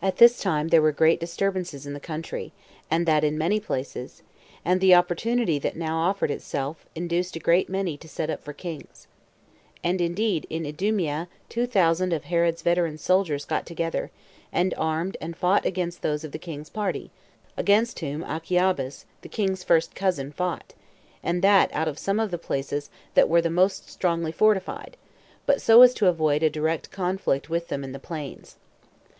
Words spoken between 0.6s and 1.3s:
there were great